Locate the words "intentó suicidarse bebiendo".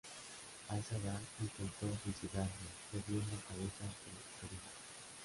1.39-3.37